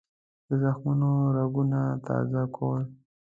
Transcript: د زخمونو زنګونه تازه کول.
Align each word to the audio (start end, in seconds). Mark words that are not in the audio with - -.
د 0.47 0.49
زخمونو 0.61 1.09
زنګونه 1.35 1.81
تازه 2.05 2.43
کول. 2.55 2.81